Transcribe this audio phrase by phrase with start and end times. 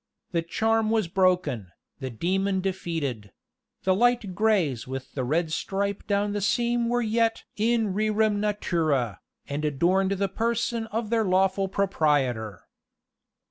[0.31, 1.69] The charm was broken,
[1.99, 3.31] the demon defeated;
[3.83, 9.19] the light greys with the red stripe down the seams were yet in rerum naturâ,
[9.47, 12.63] and adorned the person of their lawful proprietor.